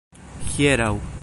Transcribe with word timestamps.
hieraŭ 0.53 0.95